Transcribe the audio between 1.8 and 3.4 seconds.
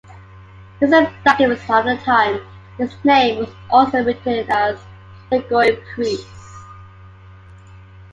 the time, his name